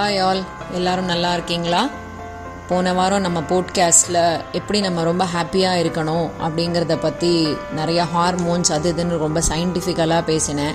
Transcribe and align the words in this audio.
Hi 0.00 0.20
all 0.22 0.44
எல்லாரும் 0.72 1.04
நல்லா 1.04 1.32
இருக்கீங்களா? 1.32 1.88
போன 2.68 2.92
வாரம் 2.92 3.20
நம்ம 3.20 3.40
போட்காஸ்டில் 3.40 4.40
எப்படி 4.52 4.80
நம்ம 4.80 5.02
ரொம்ப 5.02 5.24
ஹாப்பியாக 5.24 5.80
இருக்கணும் 5.82 6.28
அப்படிங்கிறத 6.44 7.00
பற்றி 7.00 7.56
நிறைய 7.74 8.06
ஹார்மோன்ஸ் 8.14 8.72
அது 8.72 8.92
இதுன்னு 8.92 9.18
ரொம்ப 9.18 9.42
சயின்டிஃபிக்கலாக 9.48 10.24
பேசினேன். 10.24 10.74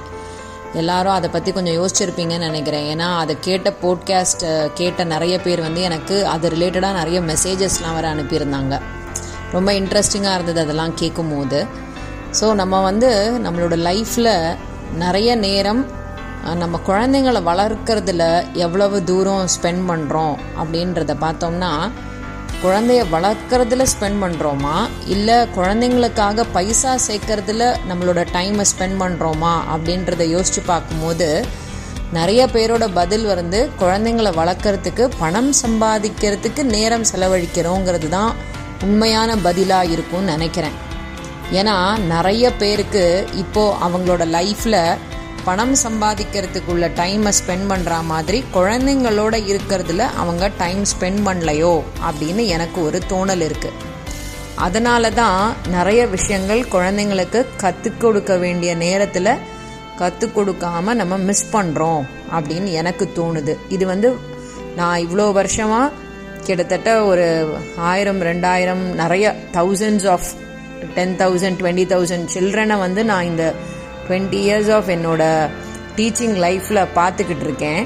எல்லாரும் 0.73 1.13
அதை 1.13 1.29
பற்றி 1.29 1.51
கொஞ்சம் 1.51 1.77
யோசிச்சிருப்பீங்கன்னு 1.79 2.49
நினைக்கிறேன். 2.49 2.97
ஏன்னா 2.97 3.17
அதை 3.17 3.37
கேட்ட 3.41 3.73
போட்காஸ்ட்டை 3.81 4.71
கேட்ட 4.73 5.03
நிறைய 5.03 5.39
பேர் 5.39 5.61
வந்து 5.61 5.81
எனக்கு 5.81 6.27
அது 6.27 6.49
ரிலேட்டடாக 6.49 6.93
நிறைய 6.93 7.21
மெசேஜஸ்லாம் 7.21 7.93
வர 7.93 8.13
அனுப்பியிருந்தாங்க. 8.13 8.81
ரொம்ப 9.51 9.71
இன்ட்ரெஸ்டிங்காக 9.71 10.33
இருந்தது 10.33 10.59
அதெல்லாம் 10.59 10.93
கேட்கும்போது 10.93 11.65
ஸோ 12.41 12.53
நம்ம 12.53 12.81
வந்து 12.81 13.11
நம்மளோட 13.43 13.77
லைஃப்பில் 13.89 14.57
நிறைய 14.93 15.35
நேரம் 15.35 16.03
நம்ம 16.53 16.79
குழந்தைங்கள 16.87 17.39
வளர்க்கறதுல 17.43 18.23
எவ்வளவு 18.53 19.03
தூரம் 19.03 19.45
ஸ்பெண்ட் 19.45 19.83
பண்ணுறோம் 19.87 20.35
அப்படின்றத 20.57 21.13
பார்த்தோம்னா 21.21 21.91
குழந்தைய 22.63 23.01
வளர்க்கறதுல 23.11 23.85
ஸ்பெண்ட் 23.93 24.21
பண்ணுறோமா 24.21 24.75
இல்லை 25.05 25.35
குழந்தைங்களுக்காக 25.55 26.45
பைசா 26.53 26.95
சேர்க்கறதுல 27.07 27.75
நம்மளோட 27.89 28.25
டைமை 28.33 28.65
ஸ்பெண்ட் 28.71 28.99
பண்ணுறோமா 28.99 29.53
அப்படின்றத 29.73 30.25
யோசிச்சு 30.35 30.63
பார்க்கும்போது 30.65 31.45
நிறைய 32.11 32.45
பேரோட 32.53 32.93
பதில் 32.93 33.25
வந்து 33.35 33.69
குழந்தைங்கள 33.79 34.31
வளர்க்கறதுக்கு 34.41 35.09
பணம் 35.17 35.51
சம்பாதிக்கிறதுக்கு 35.65 36.63
நேரம் 36.63 37.05
செலவழிக்கிறோங்கிறது 37.15 38.09
தான் 38.09 38.33
உண்மையான 38.83 39.35
பதிலாக 39.35 39.85
இருக்கும்னு 39.85 40.31
நினைக்கிறேன். 40.31 40.75
ஏன்னா 41.51 41.97
நிறைய 41.97 42.53
பேருக்கு 42.53 43.27
இப்போ 43.33 43.77
அவங்களோட 43.83 44.23
லைஃப்பில் 44.37 44.97
பணம் 45.45 45.73
சம்பாதிக்கிறதுக்குள்ள 45.83 46.85
டைமை 46.99 47.31
ஸ்பெண்ட் 47.39 47.67
பண்ற 47.67 47.97
மாதிரி 48.11 48.43
குழந்தைங்களோட 48.53 49.35
இருக்கிறதுல 49.51 50.03
அவங்க 50.21 50.45
டைம் 50.61 50.83
ஸ்பெண்ட் 50.91 51.21
பண்ணலையோ 51.25 51.73
அப்படின்னு 52.07 52.43
எனக்கு 52.55 52.79
ஒரு 52.87 52.99
தோணல் 53.09 53.43
இருக்கு. 53.47 53.71
அதனால 54.65 55.11
தான் 55.11 55.41
நிறைய 55.67 56.01
விஷயங்கள் 56.07 56.61
குழந்தைங்களுக்கு 56.75 57.45
கற்றுக் 57.57 57.99
கொடுக்க 58.01 58.37
வேண்டிய 58.37 58.71
நேரத்தில் 58.75 59.31
கற்றுக் 59.97 60.35
கொடுக்காம 60.37 60.93
நம்ம 61.01 61.17
மிஸ் 61.17 61.45
பண்ணுறோம் 61.55 62.01
அப்படின்னு 62.37 62.71
எனக்கு 62.81 63.07
தோணுது. 63.17 63.55
இது 63.69 63.85
வந்து 63.85 64.09
நான் 64.75 65.03
இவ்வளோ 65.05 65.27
வருஷமாக 65.31 65.91
கிட்டத்தட்ட 66.43 66.89
ஒரு 67.03 67.27
ஆயிரம் 67.91 68.21
ரெண்டாயிரம் 68.21 68.83
நிறைய 69.01 69.35
thousands 69.53 70.09
of 70.15 70.27
ten 70.95 71.15
thousand 71.21 71.59
twenty 71.61 71.87
thousand 71.93 72.27
சில்ட்ரனை 72.33 72.77
வந்து 72.79 73.03
நான் 73.11 73.29
இந்த 73.31 73.45
டுவெண்ட்டி 74.07 74.39
இயர்ஸ் 74.47 74.69
ஆஃப் 74.69 74.89
என்னோட 74.89 75.23
டீச்சிங் 75.97 76.37
லைஃப்பில் 76.45 76.81
பார்த்துக்கிட்டு 76.93 77.41
இருக்கேன் 77.41 77.81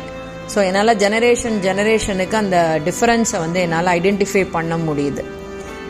ஸோ 0.53 0.59
என்னால் 0.65 0.97
ஜெனரேஷன் 0.97 1.57
ஜெனரேஷனுக்கு 1.59 2.35
அந்த 2.35 2.79
டிஃப்ரென்ஸை 2.85 3.39
வந்து 3.39 3.59
என்னால் 3.59 3.85
ஐடென்டிஃபை 3.85 4.43
பண்ண 4.51 4.77
முடியுது. 4.77 5.23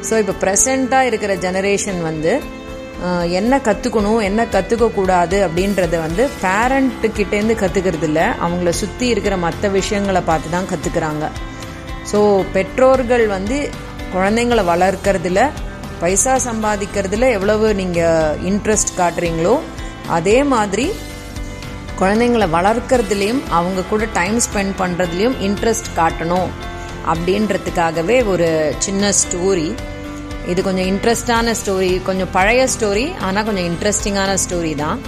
ஸோ 0.10 0.18
இப்போ 0.18 0.34
ப்ரெசண்ட்டாக 0.44 1.04
இருக்கிற 1.06 1.34
ஜெனரேஷன் 1.36 2.02
வந்து 2.02 2.34
என்ன 3.32 3.58
கற்றுக்கணும் 3.58 4.22
என்ன 4.24 4.46
கற்றுக்கக்கூடாது 4.46 5.38
அப்படின்றத 5.48 5.98
வந்து 6.00 6.30
பேரண்ட்டுக்கிட்டேருந்து 6.42 7.56
கற்றுக்கிறது 7.56 8.04
இல்லை 8.04 8.26
அவங்கள 8.42 8.70
சுற்றி 8.70 9.08
இருக்கிற 9.08 9.38
மற்ற 9.38 9.70
விஷயங்களை 9.70 10.22
பார்த்து 10.22 10.50
தான் 10.50 10.70
கற்றுக்குறாங்க 10.72 11.26
ஸோ 12.12 12.20
பெற்றோர்கள் 12.54 13.28
வந்து 13.28 13.58
குழந்தைங்களை 14.14 14.64
வளர்க்குறதுல 14.74 15.40
பைசா 16.02 16.36
சம்பாதிக்கிறதுல 16.46 17.30
எவ்வளவு 17.32 17.74
நீங்கள் 17.74 18.38
இன்ட்ரெஸ்ட் 18.52 18.98
காட்டுறீங்களோ 18.98 19.56
அதே 20.10 20.38
மாதிரி 20.54 20.88
குழந்தைங்களை 22.00 22.48
வளர்க்கறதுலையும் 22.58 23.42
அவங்க 23.50 23.82
கூட 23.90 24.04
டைம் 24.14 24.38
ஸ்பெண்ட் 24.46 24.74
பண்ணுறதுலையும் 24.82 25.38
இன்ட்ரெஸ்ட் 25.48 25.90
காட்டணும் 25.98 26.50
அப்படின்றதுக்காகவே 27.12 28.18
ஒரு 28.26 28.48
சின்ன 28.78 29.12
ஸ்டோரி 29.22 29.70
இது 30.48 30.60
கொஞ்சம் 30.64 30.90
இன்ட்ரெஸ்டான 30.92 31.54
ஸ்டோரி 31.62 32.04
கொஞ்சம் 32.04 32.32
பழைய 32.32 32.62
ஸ்டோரி 32.74 33.06
ஆனால் 33.20 33.46
கொஞ்சம் 33.46 33.68
இன்ட்ரெஸ்டிங்கான 33.72 34.32
ஸ்டோரி 34.44 34.76
தான். 34.76 35.00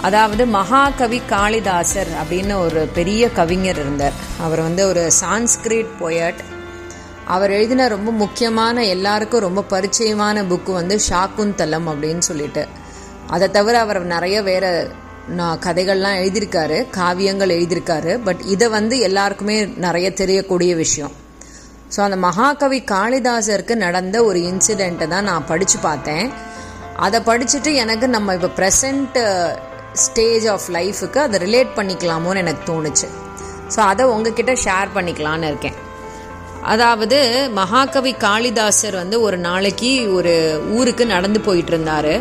அதாவது 0.00 0.44
மகாகவி 0.56 1.20
காளிதாசர் 1.30 2.10
அப்படின்னு 2.20 2.54
ஒரு 2.58 2.80
பெரிய 2.94 3.30
கவிஞர் 3.30 3.78
இருந்தார். 3.78 4.16
அவர் 4.40 4.60
வந்து 4.60 4.82
ஒரு 4.86 5.02
சான்ஸ்கிரிட் 5.20 5.92
பொயட் 6.00 6.40
அவர் 7.34 7.50
எழுதின 7.50 7.88
ரொம்ப 7.88 8.10
முக்கியமான 8.22 8.84
எல்லாருக்கும் 8.94 9.46
ரொம்ப 9.48 9.64
பரிச்சயமான 9.70 10.44
புக்கு 10.52 10.72
வந்து 10.72 10.96
ஷாக்குந்தலம் 11.10 11.88
அப்படின்னு 11.92 12.24
சொல்லிட்டு. 12.30 12.64
அதை 13.34 13.46
தவிர 13.56 13.74
அவர் 13.84 14.00
நிறைய 14.14 14.36
வேற 14.50 14.64
நான் 15.38 15.60
கதைகள்லாம் 15.64 16.20
எழுதியிருக்காரு 16.20 16.78
காவியங்கள் 16.96 17.54
எழுதியிருக்காரு 17.56 18.12
பட் 18.26 18.40
இதை 18.54 18.66
வந்து 18.76 18.94
எல்லாருக்குமே 19.08 19.56
நிறைய 19.84 20.06
தெரியக்கூடிய 20.20 20.72
விஷயம். 20.84 21.12
ஸோ 21.94 22.00
அந்த 22.06 22.18
மகாகவி 22.26 22.80
காளிதாசருக்கு 22.94 23.74
நடந்த 23.84 24.16
ஒரு 24.28 24.38
இன்சிடெண்ட்டை 24.50 25.08
தான் 25.14 25.28
நான் 25.30 25.48
படித்து 25.50 25.78
பார்த்தேன். 25.88 26.26
அதை 27.06 27.18
படிச்சுட்டு 27.30 27.70
எனக்கு 27.84 28.06
நம்ம 28.16 28.34
இப்போ 28.38 28.50
ப்ரெசண்ட் 28.58 29.18
ஸ்டேஜ் 30.04 30.46
ஆஃப் 30.54 30.68
லைஃபுக்கு 30.78 31.18
அதை 31.26 31.38
ரிலேட் 31.46 31.72
பண்ணிக்கலாமோன்னு 31.78 32.42
எனக்கு 32.44 32.62
தோணுச்சு. 32.72 33.08
ஸோ 33.74 33.80
அதை 33.92 34.04
உங்ககிட்ட 34.14 34.52
ஷேர் 34.66 34.94
பண்ணிக்கலான்னு 34.98 35.50
இருக்கேன். 35.52 35.78
அதாவது 36.72 37.18
மகாகவி 37.60 38.14
காளிதாசர் 38.26 38.96
வந்து 39.02 39.16
ஒரு 39.26 39.38
நாளைக்கு 39.48 39.90
ஒரு 40.18 40.34
ஊருக்கு 40.78 41.06
நடந்து 41.16 41.40
போயிட்டு 41.48 41.72
இருந்தாரு. 41.74 42.14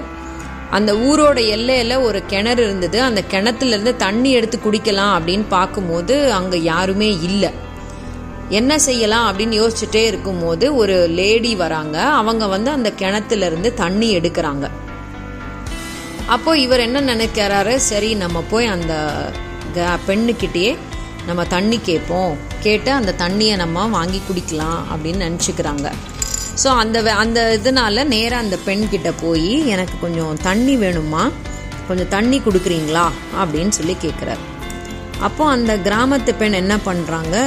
அந்த 0.71 0.93
ஊரோட 0.93 1.37
எல்லையில 1.37 2.01
ஒரு 2.01 2.25
கிணறு 2.25 2.63
இருந்தது. 2.63 3.01
அந்த 3.01 3.23
கிணத்துல 3.23 3.71
இருந்து 3.71 3.95
தண்ணி 3.95 4.31
எடுத்து 4.31 4.59
குடிக்கலாம் 4.65 5.19
அப்படின்னு 5.19 5.43
பார்க்கும்போது 5.49 6.31
அங்க 6.31 6.57
யாருமே 6.57 7.19
இல்லை. 7.21 7.49
என்ன 8.49 8.79
செய்யலாம் 8.79 9.37
அப்படின்னு 9.37 9.51
யோசிச்சுட்டே 9.51 10.05
இருக்கும்போது 10.05 10.75
ஒரு 10.75 11.07
லேடி 11.07 11.55
வராங்க. 11.55 12.01
அவங்க 12.01 12.47
வந்து 12.47 12.71
அந்த 12.71 12.91
கிணத்துல 12.91 13.45
இருந்து 13.45 13.73
தண்ணி 13.73 14.19
எடுக்கிறாங்க. 14.19 14.69
அப்போ 16.25 16.57
இவர் 16.57 16.79
என்ன 16.79 17.01
நினைக்கிறாரு? 17.01 17.75
சரி 17.75 18.13
நம்ம 18.13 18.43
போய் 18.49 18.65
அந்த 18.65 19.23
க- 19.73 19.97
பெண்ணுக்கிட்டேயே 20.07 20.77
நம்ம 21.25 21.45
தண்ணி 21.45 21.79
கேட்போம். 21.81 22.37
கேட்டு 22.59 22.91
அந்த 22.91 23.15
தண்ணியை 23.17 23.55
நம்ம 23.55 23.87
வாங்கி 23.87 24.21
குடிக்கலாம் 24.29 24.79
அப்படின்னு 24.93 25.31
நினச்சிக்கிறாங்க. 25.31 25.91
ஸோ 26.63 26.67
அந்த 26.67 27.13
அந்த 27.13 27.59
இதனால 27.63 28.03
நேராக 28.03 28.43
அந்த 28.43 28.57
பெண்கிட்ட 28.65 29.13
போய் 29.21 29.67
எனக்கு 29.67 29.93
கொஞ்சம் 30.01 30.37
தண்ணி 30.41 30.75
வேணுமா 30.77 31.31
கொஞ்சம் 31.87 32.07
தண்ணி 32.07 32.39
கொடுக்குறீங்களா? 32.39 33.11
அப்படின்னு 33.41 33.69
சொல்லி 33.69 33.95
கேட்குறாரு 34.01 34.43
அப்போ 35.19 35.47
அந்த 35.47 35.77
கிராமத்து 35.77 36.37
பெண் 36.37 36.53
என்ன 36.53 36.77
பண்ணுறாங்க 36.85 37.37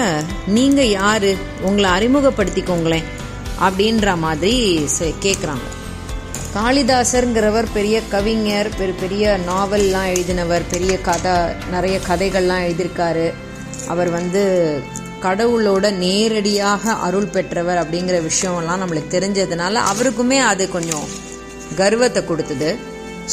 நீங்கள் 0.46 0.88
யார்? 0.88 1.34
உங்களை 1.60 1.90
அறிமுகப்படுத்திக்கோங்களேன். 1.90 3.04
அப்படின்ற 3.60 4.16
மாதிரி 4.16 4.88
கேட்குறாங்க 5.22 5.66
காளிதாசருங்கிறவர் 6.54 7.66
பெரிய 7.72 8.02
கவிஞர் 8.08 8.70
பெரு 8.78 8.92
பெரிய 8.92 9.38
நாவல்லாம் 9.48 10.10
எழுதினவர் 10.14 10.62
பெரிய 10.70 11.00
கதை 11.00 11.32
நிறைய 11.70 12.00
கதைகள்லாம் 12.08 12.64
எழுதியிருக்காரு. 12.66 13.32
அவர் 13.88 14.10
வந்து 14.10 14.42
கடவுளோட 15.24 15.86
நேரடியாக 16.04 16.92
அருள் 17.06 17.32
பெற்றவர் 17.36 17.80
அப்படிங்கிற 17.82 18.16
விஷயம்லாம் 18.30 18.82
நம்மளுக்கு 18.82 19.14
தெரிஞ்சதுனால 19.16 19.82
அவருக்குமே 19.90 20.38
அது 20.52 20.64
கொஞ்சம் 20.68 21.06
கர்வத்தை 21.76 22.22
கொடுத்தது. 22.24 22.70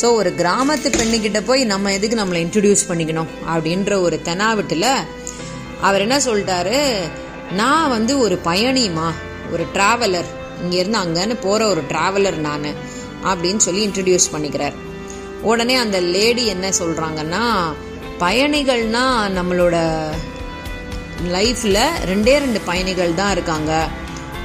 ஸோ 0.01 0.07
ஒரு 0.19 0.29
கிராமத்து 0.37 0.89
பெண்ணுக்கிட்ட 0.97 1.39
போய் 1.45 1.63
நம்ம 1.71 1.91
எதுக்கு 1.93 2.19
நம்மளை 2.21 2.41
இன்ட்ரடியூஸ் 2.45 2.83
பண்ணிக்கணும் 2.89 3.31
அப்படின்ற 3.53 4.01
ஒரு 4.01 4.19
தெனாவிட்டில் 4.23 4.91
அவர் 5.81 6.03
என்ன 6.05 6.17
சொல்லிட்டாரு? 6.17 6.77
நான் 7.53 7.89
வந்து 7.89 8.13
ஒரு 8.19 8.35
பயணிமா 8.37 9.07
ஒரு 9.53 9.63
டிராவலர் 9.73 10.29
இங்கேருந்து 10.63 10.99
அங்கேன்னு 11.03 11.35
போகிற 11.41 11.67
ஒரு 11.67 11.81
டிராவலர் 11.91 12.39
நான் 12.47 12.67
அப்படின்னு 13.29 13.61
சொல்லி 13.67 13.81
இன்ட்ரடியூஸ் 13.87 14.31
பண்ணிக்கிறார். 14.33 14.75
உடனே 15.41 15.75
அந்த 15.75 15.99
லேடி 16.15 16.45
என்ன 16.45 16.69
சொல்கிறாங்கன்னா 16.79 17.43
பயணிகள்னா 18.19 19.05
நம்மளோட 19.37 19.77
லைஃப்பில் 21.27 21.79
ரெண்டே 22.05 22.37
ரெண்டு 22.37 22.61
பயணிகள் 22.61 23.13
தான் 23.13 23.31
இருக்காங்க. 23.31 23.87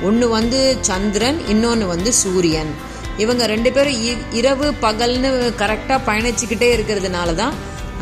ஒன்று 0.02 0.28
வந்து 0.28 0.78
சந்திரன் 0.81 1.46
இன்னொன்று 1.49 1.87
வந்து 1.87 2.12
சூரியன். 2.12 2.75
இவங்க 3.17 3.46
ரெண்டு 3.46 3.73
பேரும் 3.73 3.93
இ- 3.93 4.17
இரவு 4.31 4.75
பகல்னு 4.82 5.52
கரெக்டாக 5.58 6.00
பயணிச்சுக்கிட்டே 6.06 6.76
இருக்கிறதுனால 6.76 7.34
தான் 7.34 7.52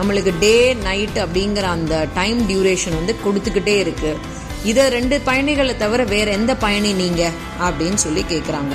நம்மளுக்கு 0.00 0.34
டே 0.40 0.74
நைட் 0.74 1.18
அப்படிங்கிற 1.18 1.62
அந்த 1.62 2.08
டைம் 2.14 2.48
டியூரேஷன் 2.48 2.94
வந்து 2.94 3.16
கொடுத்துக்கிட்டே 3.24 3.76
இருக்கு. 3.78 4.16
இதை 4.64 4.88
ரெண்டு 4.88 5.20
பயணிகளை 5.20 5.76
தவிர 5.76 6.04
வேற 6.04 6.30
எந்த 6.30 6.56
பயணி 6.56 6.92
நீங்க? 6.92 7.30
அப்படின்னு 7.60 7.94
சொல்லி 7.94 8.24
கேட்குறாங்க 8.30 8.74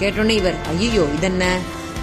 கேட்டோன்னே 0.00 0.28
இவர் 0.28 0.54
ஐயோ 0.78 1.06
இதென்ன? 1.16 1.58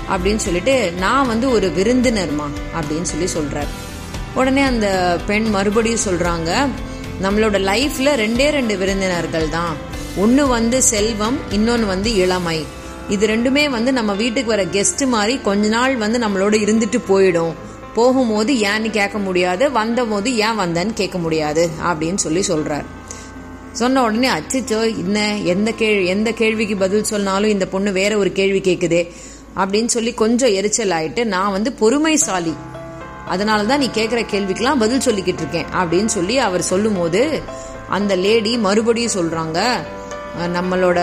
அப்படின்னு 0.09 0.35
சொல்லிட்டு 0.35 0.91
நான் 0.91 1.27
வந்து 1.27 1.51
ஒரு 1.51 1.67
விருந்தினர்மா? 1.67 2.49
அப்படின்னு 2.75 3.01
சொல்லி 3.01 3.25
சொல்றார். 3.25 3.67
உடனே 4.33 4.61
அந்த 4.61 5.19
பெண் 5.25 5.49
மறுபடியும் 5.49 5.99
சொல்றாங்க 6.05 6.67
நம்மளோட 7.23 7.57
லைஃப்ல 7.69 8.13
ரெண்டே 8.21 8.47
ரெண்டு 8.55 8.75
விருந்தினர்கள் 8.77 9.49
தான். 9.49 9.75
ஒன்று 10.23 10.43
வந்து 10.47 10.77
செல்வம் 10.93 11.37
இன்னொன்று 11.57 11.85
வந்து 11.91 12.09
இளமை. 12.23 12.57
இது 13.13 13.27
ரெண்டுமே 13.27 13.63
வந்து 13.75 13.91
நம்ம 13.99 14.11
வீட்டுக்கு 14.13 14.51
வர 14.53 14.63
கெஸ்ட் 14.75 15.03
மாதிரி 15.13 15.35
கொஞ்ச 15.47 15.67
நாள் 15.67 15.95
வந்து 16.03 16.19
நம்மளோட 16.25 16.55
இருந்துட்டு 16.65 16.99
போயிடும். 17.11 17.53
போகும்போது 17.95 18.51
ஏன்னு 18.69 18.89
கேட்க 18.89 19.17
முடியாது 19.17 19.71
வந்தபோது 19.71 20.29
ஏன் 20.45 20.59
வந்தேன்னு 20.59 20.93
கேட்க 21.01 21.17
முடியாது 21.17 21.63
அப்படின்னு 21.89 22.21
சொல்லி 22.25 22.43
சொல்றார். 22.51 22.85
சொன்ன 23.81 24.01
உடனே 24.03 24.29
அச்சிச்சோ 24.29 24.79
என்ன 25.03 25.19
எந்த 25.53 25.69
கேள்வி 25.81 26.05
எந்த 26.15 26.31
கேள்விக்கு 26.41 26.75
பதில் 26.77 27.09
சொன்னாலும் 27.13 27.53
இந்த 27.55 27.65
பொண்ணு 27.67 27.91
வேற 27.91 28.17
ஒரு 28.17 28.31
கேள்வி 28.31 28.61
கேட்குதே 28.69 29.01
அப்படின்னு 29.61 29.91
சொல்லி 29.95 30.13
கொஞ்சம் 30.13 30.53
எரிச்சல் 30.59 30.95
ஆயிட்டு 30.99 31.23
நான் 31.35 31.51
வந்து 31.51 31.71
பொறுமைசாலி. 31.81 32.53
அதனால 33.31 33.65
தான் 33.69 33.81
நீ 33.83 33.87
கேட்குற 33.99 34.21
கேள்விக்கெல்லாம் 34.33 34.81
பதில் 34.83 35.05
சொல்லிக்கிட்டு 35.07 35.43
இருக்கேன் 35.43 35.69
அப்படின்னு 35.79 36.11
சொல்லி 36.17 36.35
அவர் 36.47 36.63
சொல்லும்போது 36.71 37.21
அந்த 37.97 38.13
லேடி 38.25 38.51
மறுபடியும் 38.65 39.15
சொல்றாங்க 39.17 39.59
நம்மளோட 40.57 40.99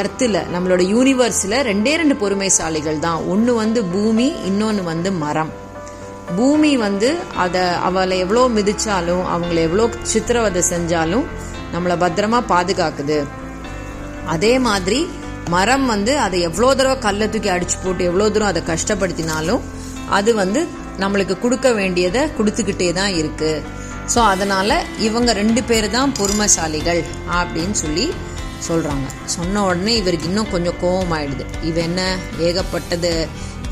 எர்த்தில் 0.00 0.38
நம்மளோட 0.54 0.82
யூனிவர்ஸில் 0.94 1.56
ரெண்டே 1.68 1.92
ரெண்டு 2.00 2.16
பொறுமைசாலிகள் 2.22 2.98
தான். 3.06 3.20
ஒன்று 3.32 3.52
வந்து 3.60 3.80
பூமி 3.94 4.26
இன்னொன்று 4.48 4.82
வந்து 4.90 5.10
மரம். 5.22 5.50
பூமி 6.36 6.72
வந்து 6.86 7.08
அதை 7.44 7.62
அவளை 7.86 8.16
எவ்வளோ 8.24 8.42
மிதிச்சாலும் 8.56 9.24
அவங்கள 9.34 9.58
எவ்வளோ 9.68 9.86
சித்திரவதை 10.12 10.62
செஞ்சாலும் 10.72 11.26
நம்மளை 11.72 11.96
பத்திரமா 12.04 12.40
பாதுகாக்குது. 12.52 13.18
அதே 14.34 14.52
மாதிரி 14.68 15.00
மரம் 15.54 15.86
வந்து 15.94 16.12
அதை 16.26 16.40
எவ்வளோ 16.48 16.68
தடவை 16.80 16.96
கல்லை 17.06 17.26
தூக்கி 17.34 17.50
அடிச்சு 17.54 17.76
போட்டு 17.84 18.02
எவ்வளோ 18.10 18.28
தூரம் 18.34 18.52
அதை 18.52 18.62
கஷ்டப்படுத்தினாலும் 18.72 19.62
அது 20.18 20.30
வந்து 20.42 20.60
நம்மளுக்கு 21.02 21.34
கொடுக்க 21.44 21.68
வேண்டியதை 21.80 22.22
கொடுத்துக்கிட்டே 22.38 22.88
தான் 23.00 23.12
இருக்கு. 23.20 23.52
ஸோ 24.14 24.20
அதனால 24.32 24.70
இவங்க 25.06 25.30
ரெண்டு 25.40 25.60
பேர் 25.68 25.86
தான் 25.96 26.14
பொறுமைசாலிகள் 26.18 27.00
அப்படின்னு 27.38 27.76
சொல்லி 27.82 28.06
சொல்கிறாங்க 28.68 29.06
சொன்ன 29.34 29.62
உடனே 29.66 29.92
இவருக்கு 30.00 30.28
இன்னும் 30.30 30.50
கொஞ்சம் 30.54 30.78
கோபம் 30.82 31.12
ஆயிடுது 31.18 31.44
இவ 31.68 31.76
என்ன 31.88 32.00
ஏகப்பட்டது? 32.48 33.12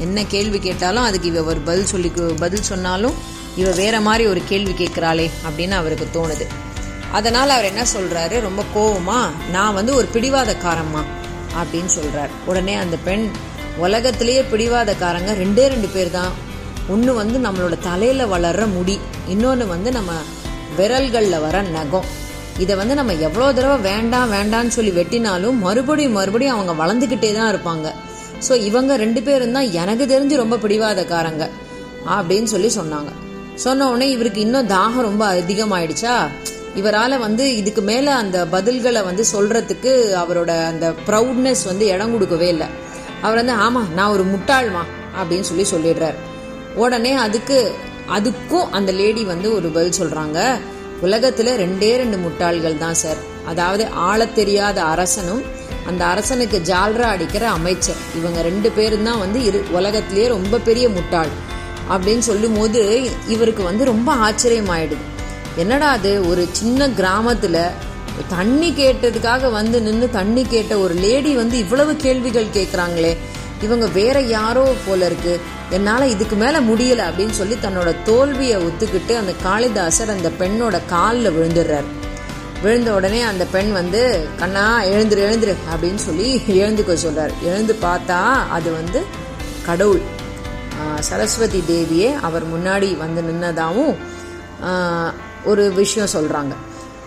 என்ன 0.04 0.24
கேள்வி 0.34 0.58
கேட்டாலும் 0.66 1.06
அதுக்கு 1.08 1.28
இவ 1.32 1.42
ஒரு 1.52 1.60
பதில் 1.68 1.90
சொல்லி 1.92 2.10
பதில் 2.44 2.68
சொன்னாலும் 2.70 3.16
இவ 3.60 3.68
வேற 3.82 3.96
மாதிரி 4.06 4.24
ஒரு 4.32 4.40
கேள்வி 4.50 4.74
கேட்குறாளே 4.80 5.26
அப்படின்னு 5.46 5.76
அவருக்கு 5.80 6.06
தோணுது. 6.16 6.46
அதனால் 7.18 7.54
அவர் 7.54 7.70
என்ன 7.72 7.82
சொல்கிறாரு 7.94 8.36
ரொம்ப 8.46 8.62
கோவமா 8.74 9.20
நான் 9.54 9.76
வந்து 9.78 9.92
ஒரு 10.00 10.08
பிடிவாதக்காரம்மா 10.14 11.02
அப்படின்னு 11.60 11.90
சொல்கிறார் 11.98 12.32
உடனே 12.50 12.74
அந்த 12.84 12.96
பெண் 13.06 13.24
உலகத்திலேயே 13.86 14.42
பிடிவாதக்காரங்க 14.52 15.32
ரெண்டே 15.42 15.64
ரெண்டு 15.74 15.88
பேர் 15.94 16.10
தான். 16.18 16.32
ஒன்று 16.92 17.12
வந்து 17.20 17.38
நம்மளோட 17.46 17.74
தலையில் 17.86 18.30
வளர்ற 18.32 18.64
முடி 18.74 18.94
இன்னொன்று 19.32 19.64
வந்து 19.72 19.90
நம்ம 19.96 20.12
விரல்களில் 20.78 21.42
வர 21.44 21.56
நகம். 21.76 22.06
இதை 22.62 22.74
வந்து 22.80 22.94
நம்ம 22.98 23.12
எவ்வளோ 23.26 23.46
தடவை 23.56 23.76
வேண்டாம் 23.88 24.30
வேண்டாம்னு 24.36 24.72
சொல்லி 24.76 24.92
வெட்டினாலும் 24.98 25.58
மறுபடியும் 25.66 26.16
மறுபடியும் 26.18 26.54
அவங்க 26.56 26.72
வளர்ந்துக்கிட்டே 26.82 27.30
தான் 27.38 27.50
இருப்பாங்க. 27.52 27.88
ஸோ 28.46 28.54
இவங்க 28.68 28.92
ரெண்டு 29.02 29.20
பேரும் 29.26 29.56
தான் 29.56 29.68
எனக்கு 29.82 30.04
தெரிஞ்சு 30.12 30.36
ரொம்ப 30.42 30.58
பிடிவாதக்காரங்க 30.64 31.44
அப்படின்னு 32.16 32.50
சொல்லி 32.54 32.70
சொன்னாங்க. 32.78 33.10
சொன்ன 33.64 33.88
உடனே 33.90 34.08
இவருக்கு 34.16 34.40
இன்னும் 34.46 34.70
தாகம் 34.74 35.06
ரொம்ப 35.08 35.24
அதிகமாயிடுச்சா? 35.40 36.14
இவரால் 36.80 37.22
வந்து 37.26 37.44
இதுக்கு 37.60 37.82
மேலே 37.90 38.10
அந்த 38.22 38.38
பதில்களை 38.54 39.02
வந்து 39.08 39.24
சொல்றதுக்கு 39.34 39.92
அவரோட 40.22 40.50
அந்த 40.72 40.88
ப்ரௌட்னஸ் 41.08 41.64
வந்து 41.70 41.86
இடம் 41.94 42.14
கொடுக்கவே 42.14 42.48
இல்லை. 42.54 42.68
அவர் 43.22 43.40
வந்து 43.42 43.56
ஆமாம் 43.66 43.92
நான் 43.98 44.14
ஒரு 44.16 44.26
முட்டாள்மா 44.32 44.84
அப்படின்னு 45.20 45.48
சொல்லி 45.50 45.66
சொல்லிடுறாரு. 45.74 46.18
உடனே 46.82 47.12
அதுக்கு 47.26 47.58
அதுக்கும் 48.16 48.68
அந்த 48.76 48.90
லேடி 49.00 49.22
வந்து 49.32 49.48
ஒரு 49.56 49.68
பதில் 49.76 49.98
சொல்றாங்க. 50.00 50.38
உலகத்துல 51.02 51.48
ரெண்டே 51.62 51.90
ரெண்டு 52.00 52.16
முட்டாள்கள் 52.24 52.78
தான் 52.78 52.98
சார் 53.02 53.20
அதாவது 53.44 53.84
ஆள 54.08 54.20
தெரியாத 54.38 54.78
அரசனும் 54.92 55.42
அந்த 55.88 56.02
அரசனுக்கு 56.04 56.58
ஜால்ரா 56.70 57.06
அடிக்கிற 57.14 57.44
அமைச்சர். 57.48 58.00
இவங்க 58.18 58.38
ரெண்டு 58.42 58.70
பேரும் 58.70 59.06
தான் 59.08 59.18
வந்து 59.18 59.38
இரு 59.44 59.60
உலகத்திலேயே 59.72 60.26
ரொம்ப 60.28 60.58
பெரிய 60.58 60.86
முட்டாள். 60.88 61.30
அப்படின்னு 61.92 62.24
சொல்லும் 62.30 62.56
போது 62.58 62.82
இவருக்கு 63.28 63.62
வந்து 63.62 63.84
ரொம்ப 63.84 64.08
ஆச்சரியமாயிடுது. 64.26 65.04
என்னடா 65.56 65.90
அது? 65.98 66.10
ஒரு 66.28 66.42
சின்ன 66.60 66.88
கிராமத்துல 66.98 67.58
தண்ணி 68.28 68.68
கேட்டதுக்காக 68.78 69.50
வந்து 69.50 69.78
நின்று 69.80 70.06
தண்ணி 70.10 70.42
கேட்ட 70.48 70.74
ஒரு 70.84 70.94
லேடி 71.04 71.32
வந்து 71.34 71.56
இவ்வளவு 71.58 71.92
கேள்விகள் 71.96 72.54
கேட்குறாங்களே 72.54 73.12
இவங்க 73.60 73.86
வேற 73.86 74.20
யாரோ 74.20 74.74
போல 74.86 75.06
இருக்கு. 75.06 75.40
என்னால 75.70 76.06
இதுக்கு 76.06 76.36
மேல 76.36 76.60
முடியல 76.60 77.02
அப்படின்னு 77.08 77.30
சொல்லி 77.30 77.54
தன்னோட 77.54 78.02
தோல்வியை 78.02 78.66
ஒத்துக்கிட்டு 78.66 79.16
அந்த 79.16 79.32
காளிதாசர் 79.42 80.10
அந்த 80.10 80.30
பெண்ணோட 80.38 80.80
காலில் 80.86 81.30
விழுந்துடுறார். 81.30 81.84
விழுந்த 82.62 82.94
உடனே 82.94 83.22
அந்த 83.22 83.44
பெண் 83.44 83.72
வந்து 83.72 84.28
கண்ணா 84.38 84.82
எழுந்துரு 84.82 85.30
எழுந்துரு 85.30 85.54
அப்படின்னு 85.74 85.94
சொல்லி 85.94 86.36
எழுந்துக்க 86.36 86.96
சொல்றார். 87.06 87.30
எழுந்து 87.42 87.76
பார்த்தா 87.82 88.32
அது 88.50 88.72
வந்து 88.72 89.04
கடவுள். 89.66 90.00
சரஸ்வதி 91.00 91.64
தேவியே 91.68 92.20
அவர் 92.20 92.42
முன்னாடி 92.46 92.96
வந்து 92.96 93.22
நின்னதாகவும் 93.22 93.96
ஒரு 95.44 95.72
விஷயம் 95.72 96.08
சொல்றாங்க. 96.14 96.54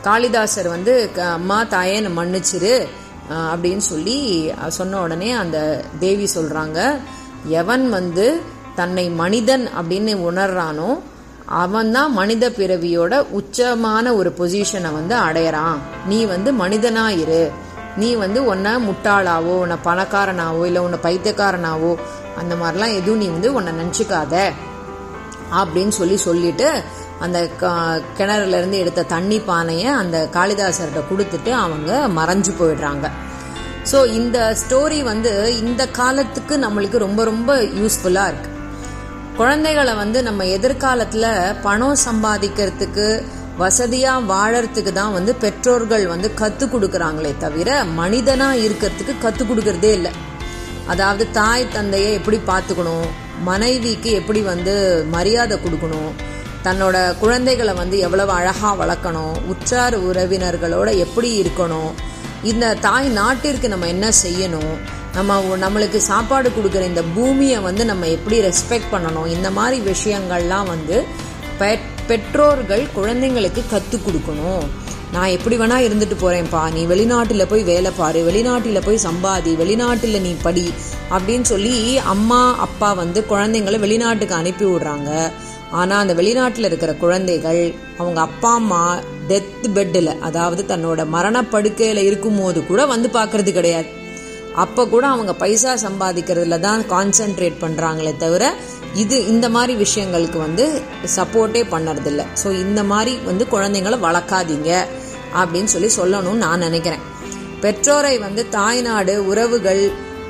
காளிதாசர் 0.04 0.68
வந்து 0.68 1.10
க- 1.16 1.24
அம்மா 1.24 1.64
தாயே 1.64 2.00
மன்னிச்சிரு. 2.00 2.88
அப்படின்னு 3.32 3.84
சொல்லி 3.92 4.18
சொன்ன 4.68 5.02
உடனே 5.02 5.32
அந்த 5.32 5.58
தேவி 6.00 6.28
சொல்கிறாங்க 6.36 6.80
எவன் 7.46 7.90
வந்து 7.90 8.42
தன்னை 8.76 9.10
மனிதன் 9.10 9.66
அப்படின்னு 9.80 10.14
உணர்றானோ 10.30 10.90
அவன் 11.46 11.92
தான் 11.92 12.12
மனித 12.14 12.50
பிறவியோட 12.50 13.14
உச்சமான 13.40 14.14
ஒரு 14.16 14.30
பொசிஷனை 14.38 14.92
வந்து 14.94 15.16
அடையறான். 15.16 15.80
நீ 16.06 16.26
வந்து 16.26 16.50
மனிதனா 16.54 17.06
இரு. 17.24 17.42
நீ 17.98 18.10
வந்து 18.16 18.46
உன்னை 18.46 18.72
முட்டாளாவோ 18.88 19.54
உன்னை 19.64 19.78
பணக்காரனாவோ 19.84 20.62
இல்லை 20.66 20.82
உன்னை 20.82 21.00
பைத்தியக்காரனாவோ 21.04 21.92
அந்த 22.38 22.54
மாதிரிலாம் 22.56 22.98
எதுவும் 23.00 23.18
நீ 23.18 23.28
வந்து 23.28 23.54
உன்னை 23.54 23.74
நினச்சிக்காத. 23.74 24.36
அப்படின்னு 25.60 25.94
சொல்லி 26.00 26.18
சொல்லிட்டு 26.18 26.70
அந்த 27.26 27.40
கிணறுலேருந்து 28.20 28.78
எடுத்த 28.84 29.08
தண்ணி 29.16 29.38
பானையை 29.50 29.90
அந்த 30.02 30.18
காளிதாசர்கிட்ட 30.38 31.02
கொடுத்துட்டு 31.10 31.52
அவங்க 31.64 31.92
மறைஞ்சு 32.20 32.54
போயிடுறாங்க. 32.60 33.08
ஸோ 33.92 34.00
இந்த 34.20 34.38
ஸ்டோரி 34.62 35.00
வந்து 35.12 35.32
இந்த 35.64 35.84
காலத்துக்கு 36.00 36.56
நம்மளுக்கு 36.66 36.98
ரொம்ப 37.06 37.22
ரொம்ப 37.32 37.52
யூஸ்ஃபுல்லாக 37.82 38.32
இருக்கு. 38.32 38.50
குழந்தைகளை 39.40 39.94
வந்து 40.02 40.20
நம்ம 40.28 40.46
எதிர்காலத்தில் 40.56 41.30
பணம் 41.66 42.02
சம்பாதிக்கிறதுக்கு 42.08 43.06
வசதியாக 43.62 44.28
வாழறதுக்கு 44.32 44.92
தான் 44.98 45.16
வந்து 45.16 45.32
பெற்றோர்கள் 45.44 46.06
வந்து 46.12 46.28
கற்றுக் 46.42 46.74
கொடுக்குறாங்களே 46.74 47.32
தவிர 47.44 47.70
மனிதனாக 48.00 48.62
இருக்கிறதுக்கு 48.68 49.14
கற்றுக் 49.24 49.50
கொடுக்கறதே 49.50 49.92
இல்லை. 49.98 50.12
அதாவது 50.92 51.24
தாய் 51.40 51.72
தந்தையை 51.76 52.12
எப்படி 52.20 52.38
பார்த்துக்கணும் 52.52 53.08
மனைவிக்கு 53.50 54.10
எப்படி 54.20 54.42
வந்து 54.52 54.74
மரியாதை 55.16 55.58
கொடுக்கணும் 55.66 56.12
தன்னோட 56.66 56.98
குழந்தைகளை 57.18 57.74
வந்து 57.74 57.98
எவ்வளவு 58.00 58.32
அழகா 58.32 58.72
வளர்க்கணும் 58.82 59.36
உற்றார் 59.52 59.98
உறவினர்களோட 60.10 60.90
எப்படி 61.06 61.30
இருக்கணும் 61.42 61.92
இந்த 62.52 62.74
தாய் 62.88 63.08
நாட்டிற்கு 63.20 63.68
நம்ம 63.74 63.88
என்ன 63.88 64.08
செய்யணும் 64.24 64.76
நம்ம 65.16 65.40
நம்மளுக்கு 65.64 66.00
சாப்பாடு 66.12 66.50
கொடுக்குற 66.50 66.84
இந்த 66.92 67.02
பூமியை 67.16 67.60
வந்து 67.60 67.86
நம்ம 67.86 68.08
எப்படி 68.18 68.38
ரெஸ்பெக்ட் 68.48 68.92
பண்ணணும் 68.92 69.28
இந்த 69.36 69.48
மாதிரி 69.58 69.80
விஷயங்கள்லாம் 69.92 70.70
வந்து 70.74 70.98
பெற்றோர்கள் 72.10 72.86
குழந்தைங்களுக்கு 72.96 73.62
கற்றுக் 73.74 74.06
கொடுக்கணும். 74.06 74.64
நான் 75.16 75.34
எப்படி 75.36 75.56
வேணா 75.58 75.78
இருந்துட்டு 75.86 76.16
போறேன்ப்பா 76.22 76.62
நீ 76.76 76.82
வெளிநாட்டுல 76.92 77.44
போய் 77.52 77.64
வேலை 77.70 77.92
பாரு 77.98 78.20
வெளிநாட்டுல 78.30 78.82
போய் 78.86 79.06
சம்பாதி 79.06 79.54
வெளிநாட்டுல 79.62 80.20
நீ 80.28 80.32
படி 80.44 80.66
அப்படின்னு 81.16 81.48
சொல்லி 81.54 81.76
அம்மா 82.14 82.42
அப்பா 82.66 82.90
வந்து 83.02 83.22
குழந்தைங்களை 83.32 83.80
வெளிநாட்டுக்கு 83.86 84.36
அனுப்பி 84.42 84.66
விடுறாங்க. 84.66 85.10
ஆனால் 85.80 86.02
அந்த 86.04 86.14
வெளிநாட்டில் 86.20 86.68
இருக்கிற 86.70 86.92
குழந்தைகள் 87.04 87.62
அவங்க 88.02 88.20
அப்பா 88.28 88.52
அம்மா 88.60 88.82
டெத் 89.30 89.68
பெட்டில் 89.76 90.12
அதாவது 90.28 90.62
தன்னோட 90.72 91.02
மரணப்படுக்கையில் 91.16 92.02
இருக்கும்போது 92.08 92.60
கூட 92.70 92.82
வந்து 92.94 93.10
பார்க்கறது 93.18 93.52
கிடையாது. 93.58 93.90
அப்போ 94.64 94.82
கூட 94.94 95.04
அவங்க 95.08 95.34
பைசா 95.42 95.74
சம்பாதிக்கிறதுல 95.84 96.60
தான் 96.68 96.82
கான்சென்ட்ரேட் 96.94 97.62
பண்ணுறாங்களே 97.64 98.14
தவிர 98.24 98.44
இது 99.04 99.18
இந்த 99.34 99.50
மாதிரி 99.56 99.74
விஷயங்களுக்கு 99.84 100.38
வந்து 100.38 100.66
சப்போர்ட்டே 101.18 101.62
பண்ணறதில்ல. 101.74 102.22
ஸோ 102.42 102.48
இந்த 102.66 102.82
மாதிரி 102.92 103.14
வந்து 103.30 103.46
குழந்தைங்களை 103.54 104.00
வளர்க்காதீங்க 104.08 104.72
அப்படின்னு 105.42 105.72
சொல்லி 105.76 105.90
சொல்லணும்னு 106.00 106.44
நான் 106.46 106.66
நினைக்கிறேன். 106.68 107.04
பெற்றோரை 107.64 108.16
வந்து 108.20 108.44
தாய்நாடு 108.58 109.16
உறவுகள் 109.32 109.84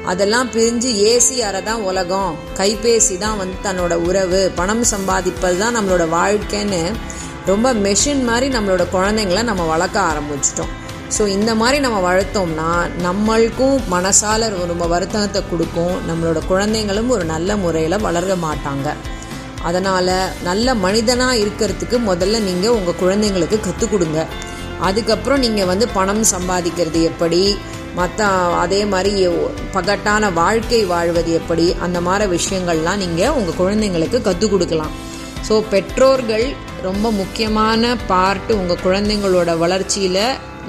அதெல்லாம் 0.09 0.47
பிரிஞ்சு 0.53 0.91
ஏசி 1.09 1.35
அறை 1.47 1.59
தான் 1.63 1.81
உலகம். 1.89 2.31
கைபேசி 2.59 3.15
தான் 3.23 3.39
வந்து 3.41 3.57
தன்னோட 3.65 3.93
உறவு. 4.09 4.51
பணம் 4.59 4.85
சம்பாதிப்பது 4.91 5.57
தான் 5.63 5.75
நம்மளோட 5.77 6.05
வாழ்க்கைன்னு 6.17 6.81
ரொம்ப 7.49 7.67
மெஷின் 7.85 8.23
மாதிரி 8.29 8.47
நம்மளோட 8.55 8.83
குழந்தைங்கள 8.95 9.43
நம்ம 9.49 9.63
வளர்க்க 9.73 9.97
ஆரம்பிச்சிட்டோம். 10.11 10.71
ஸோ 11.15 11.21
இந்த 11.37 11.51
மாதிரி 11.61 11.77
நம்ம 11.85 11.97
வளர்த்தோம்னா 12.09 12.69
நம்மளுக்கும் 13.05 13.77
மனசால 13.95 14.49
ரொம்ப 14.73 14.85
வருத்தத்தை 14.93 15.41
கொடுக்கும். 15.51 15.95
நம்மளோட 16.09 16.39
குழந்தைங்களும் 16.51 17.09
ஒரு 17.15 17.25
நல்ல 17.33 17.55
முறையில் 17.63 18.03
வளர 18.07 18.35
மாட்டாங்க. 18.45 18.95
அதனால் 19.69 20.13
நல்ல 20.49 20.73
மனிதனாக 20.85 21.41
இருக்கிறதுக்கு 21.41 21.97
முதல்ல 22.11 22.39
நீங்கள் 22.47 22.75
உங்கள் 22.77 23.01
குழந்தைங்களுக்கு 23.01 23.59
கற்றுக் 23.67 23.91
கொடுங்க. 23.91 24.21
அதுக்கப்புறம் 24.87 25.43
நீங்கள் 25.45 25.69
வந்து 25.71 25.87
பணம் 25.97 26.23
சம்பாதிக்கிறது 26.35 27.01
எப்படி? 27.11 27.57
மற்ற 27.99 28.27
அதே 28.63 28.81
மாதிரி 28.91 29.13
பகட்டான 29.75 30.33
வாழ்க்கை 30.33 30.81
வாழ்வது 30.91 31.31
எப்படி? 31.39 31.65
அந்த 31.85 31.97
மாதிரி 32.07 32.25
விஷயங்கள்லாம் 32.37 33.01
நீங்கள் 33.03 33.35
உங்கள் 33.39 33.59
குழந்தைங்களுக்கு 33.61 34.19
கற்றுக் 34.27 34.53
கொடுக்கலாம். 34.53 34.93
ஸோ 35.47 35.53
பெற்றோர்கள் 35.73 36.45
ரொம்ப 36.87 37.07
முக்கியமான 37.21 37.93
பார்ட்டு 38.11 38.51
உங்கள் 38.61 38.83
குழந்தைங்களோட 38.85 39.51
வளர்ச்சியில் 39.63 40.23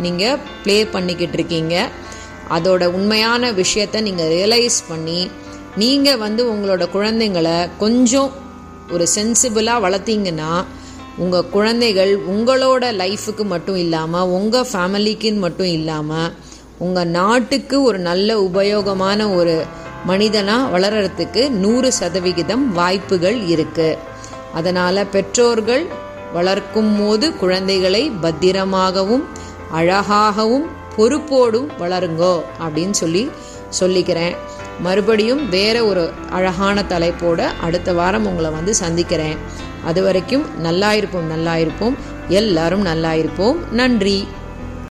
நீங்கள் 0.05 0.41
ப்ளே 0.63 0.77
பண்ணிக்கிட்டு 0.95 1.39
இருக்கீங்க. 1.39 1.75
அதோட 2.57 2.85
உண்மையான 2.99 3.53
விஷயத்தை 3.63 3.99
நீங்கள் 4.09 4.31
ரியலைஸ் 4.37 4.79
பண்ணி 4.89 5.21
நீங்கள் 5.83 6.23
வந்து 6.27 6.43
உங்களோட 6.53 6.85
குழந்தைங்களை 6.97 7.57
கொஞ்சம் 7.83 8.31
ஒரு 8.95 9.05
சென்சிபிளாக 9.17 9.85
வளர்த்தீங்கன்னா 9.85 10.53
உங்கள் 11.23 11.49
குழந்தைகள் 11.55 12.13
உங்களோட 12.33 12.85
லைஃபுக்கு 13.03 13.45
மட்டும் 13.53 13.79
இல்லாமல் 13.85 14.31
உங்கள் 14.39 14.69
ஃபேமிலிக்குன்னு 14.73 15.45
மட்டும் 15.47 15.71
இல்லாமல் 15.79 16.29
உங்கள் 16.79 17.07
நாட்டுக்கு 17.07 17.83
ஒரு 17.83 17.99
நல்ல 17.99 18.39
உபயோகமான 18.41 19.35
ஒரு 19.35 19.65
மனிதனாக 20.05 20.79
வளர்கிறதுக்கு 20.79 21.51
நூறு 21.51 21.93
சதவிகிதம் 21.93 22.73
வாய்ப்புகள் 22.73 23.39
இருக்குது 23.41 23.99
அதனால் 24.55 25.09
பெற்றோர்கள் 25.11 25.87
வளர்க்கும் 26.33 27.01
போது 27.01 27.37
குழந்தைகளை 27.37 28.11
பத்திரமாகவும் 28.23 29.25
அழகாகவும் 29.71 30.67
பொறுப்போடும் 30.97 31.69
வளருங்கோ 31.79 32.43
அப்படின்னு 32.65 32.91
சொல்லி 32.91 33.31
சொல்லிக்கிறேன். 33.81 34.35
மறுபடியும் 34.81 35.49
வேற 35.49 35.85
ஒரு 35.85 36.13
அழகான 36.31 36.83
தலைப்போட 36.83 37.41
அடுத்த 37.61 37.93
வாரம் 37.93 38.27
உங்களை 38.27 38.51
வந்து 38.51 38.75
சந்திக்கிறேன். 38.75 39.37
அது 39.85 40.03
வரைக்கும் 40.03 40.45
நல்லா 40.61 40.95
இருப்போம் 40.95 41.27
நல்லா 41.27 41.57
இருப்போம் 41.57 41.97
எல்லாரும் 42.29 42.83
நல்லா 42.83 43.13
இருப்போம் 43.15 43.59
நன்றி. 43.71 44.27